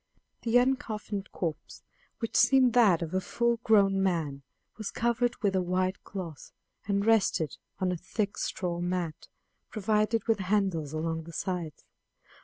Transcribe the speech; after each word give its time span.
The 0.41 0.57
uncoffined 0.57 1.31
corpse, 1.31 1.83
which 2.17 2.35
seemed 2.35 2.73
that 2.73 3.03
of 3.03 3.13
a 3.13 3.21
full 3.21 3.57
grown 3.57 4.01
man, 4.01 4.41
was 4.75 4.89
covered 4.89 5.35
with 5.43 5.55
a 5.55 5.61
white 5.61 6.03
cloth, 6.03 6.51
and 6.87 7.05
rested 7.05 7.57
on 7.77 7.91
a 7.91 7.97
thick 7.97 8.35
straw 8.39 8.79
mat, 8.79 9.27
provided 9.69 10.23
with 10.27 10.39
handles 10.39 10.91
along 10.91 11.25
the 11.25 11.33
sides. 11.33 11.83